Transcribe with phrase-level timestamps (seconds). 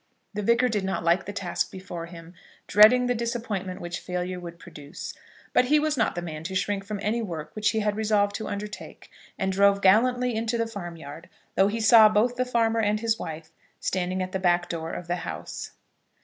[0.33, 2.33] The Vicar did not like the task before him,
[2.65, 5.13] dreading the disappointment which failure would produce;
[5.53, 8.35] but he was not the man to shrink from any work which he had resolved
[8.37, 13.01] to undertake, and drove gallantly into the farmyard, though he saw both the farmer and
[13.01, 15.73] his wife standing at the back door of the house.